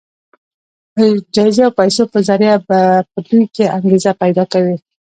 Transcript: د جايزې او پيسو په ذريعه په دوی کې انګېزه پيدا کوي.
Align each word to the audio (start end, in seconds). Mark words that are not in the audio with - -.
د 0.97 0.99
جايزې 1.35 1.61
او 1.67 1.71
پيسو 1.79 2.03
په 2.13 2.19
ذريعه 2.27 2.57
په 2.67 3.21
دوی 3.27 3.43
کې 3.55 3.65
انګېزه 3.77 4.11
پيدا 4.21 4.43
کوي. 4.53 4.75